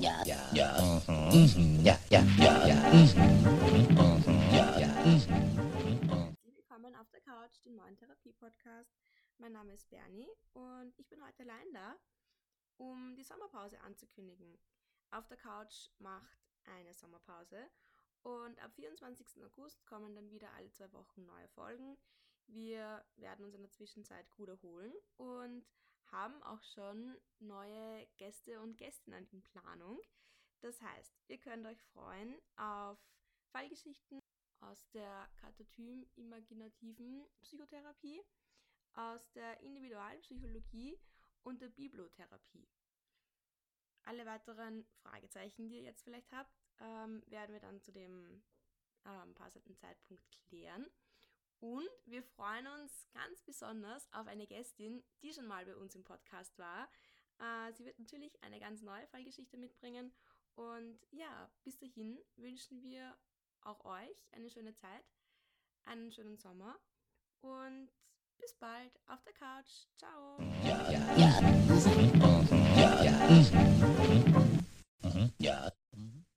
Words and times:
ja, 0.00 0.22
ja, 0.24 0.50
ja, 0.54 1.02
mhm. 1.08 1.84
ja, 1.84 1.98
ja, 2.08 2.22
ja, 2.38 2.66
ja, 2.66 2.74
mhm. 2.90 3.12
ja, 4.50 4.80
ja. 4.80 4.88
Herzlich 4.88 6.56
willkommen 6.56 6.94
auf 6.94 7.10
der 7.10 7.20
Couch, 7.20 7.62
dem 7.66 7.76
neuen 7.76 7.96
Therapie-Podcast. 7.98 8.90
Mein 9.36 9.52
Name 9.52 9.74
ist 9.74 9.90
Bernie 9.90 10.26
und 10.54 10.98
ich 10.98 11.06
bin 11.10 11.22
heute 11.22 11.42
allein 11.42 11.70
da, 11.74 11.96
um 12.78 13.14
die 13.14 13.24
Sommerpause 13.24 13.78
anzukündigen. 13.82 14.58
Auf 15.10 15.26
der 15.28 15.36
Couch 15.36 15.90
macht 15.98 16.38
eine 16.64 16.94
Sommerpause 16.94 17.58
und 18.22 18.58
ab 18.62 18.72
24. 18.76 19.44
August 19.44 19.84
kommen 19.84 20.14
dann 20.14 20.30
wieder 20.30 20.50
alle 20.54 20.70
zwei 20.70 20.90
Wochen 20.94 21.26
neue 21.26 21.48
Folgen. 21.48 21.98
Wir 22.46 23.04
werden 23.16 23.44
uns 23.44 23.54
in 23.54 23.60
der 23.60 23.70
Zwischenzeit 23.70 24.30
gut 24.30 24.48
erholen 24.48 24.94
und 25.18 25.66
haben 26.10 26.42
auch 26.42 26.62
schon 26.62 27.16
neue 27.38 28.06
Gäste 28.18 28.60
und 28.60 28.76
Gästinnen 28.76 29.26
in 29.30 29.42
Planung. 29.42 30.00
Das 30.60 30.80
heißt, 30.80 31.14
ihr 31.28 31.38
könnt 31.38 31.66
euch 31.66 31.82
freuen 31.84 32.36
auf 32.56 32.98
Fallgeschichten 33.52 34.20
aus 34.60 34.90
der 34.90 35.28
Katatom-imaginativen 35.36 37.24
Psychotherapie, 37.42 38.20
aus 38.94 39.30
der 39.32 39.60
Individualpsychologie 39.60 40.98
und 41.44 41.62
der 41.62 41.68
Bibliotherapie. 41.68 42.68
Alle 44.02 44.26
weiteren 44.26 44.84
Fragezeichen, 45.02 45.68
die 45.68 45.76
ihr 45.76 45.82
jetzt 45.82 46.02
vielleicht 46.02 46.32
habt, 46.32 46.52
ähm, 46.80 47.22
werden 47.26 47.52
wir 47.52 47.60
dann 47.60 47.80
zu 47.80 47.92
dem 47.92 48.42
ähm, 49.04 49.34
passenden 49.34 49.76
Zeitpunkt 49.76 50.24
klären. 50.48 50.86
Und 51.60 51.88
wir 52.06 52.22
freuen 52.22 52.66
uns 52.66 53.06
ganz 53.12 53.42
besonders 53.42 54.10
auf 54.12 54.26
eine 54.26 54.46
Gästin, 54.46 55.04
die 55.22 55.32
schon 55.32 55.46
mal 55.46 55.64
bei 55.66 55.76
uns 55.76 55.94
im 55.94 56.04
Podcast 56.04 56.58
war. 56.58 56.88
Äh, 57.38 57.72
sie 57.74 57.84
wird 57.84 57.98
natürlich 57.98 58.42
eine 58.42 58.58
ganz 58.58 58.80
neue 58.82 59.06
Fallgeschichte 59.08 59.58
mitbringen. 59.58 60.12
Und 60.54 60.98
ja, 61.10 61.50
bis 61.62 61.78
dahin 61.78 62.18
wünschen 62.36 62.82
wir 62.82 63.14
auch 63.62 63.84
euch 63.84 64.26
eine 64.32 64.48
schöne 64.50 64.74
Zeit, 64.74 65.04
einen 65.84 66.10
schönen 66.10 66.38
Sommer 66.38 66.78
und 67.40 67.90
bis 68.38 68.54
bald 68.54 68.98
auf 69.06 69.22
der 69.22 69.34
Couch. 69.34 69.86
Ciao. 69.96 70.38
Ja, 70.64 70.90
ja. 74.12 74.24